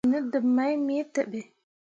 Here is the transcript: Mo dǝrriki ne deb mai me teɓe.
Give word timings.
Mo 0.09 0.19
dǝrriki 0.19 0.25
ne 0.25 0.29
deb 0.31 0.45
mai 0.55 0.73
me 0.85 0.95
teɓe. 1.13 1.41